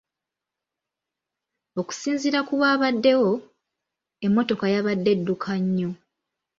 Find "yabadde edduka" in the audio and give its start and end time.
4.73-5.51